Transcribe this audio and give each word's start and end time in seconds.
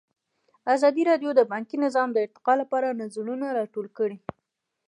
ازادي 0.75 1.03
راډیو 1.09 1.31
د 1.35 1.41
بانکي 1.51 1.77
نظام 1.85 2.07
د 2.11 2.17
ارتقا 2.25 2.53
لپاره 2.61 2.97
نظرونه 3.01 3.45
راټول 3.59 3.87
کړي. 3.97 4.17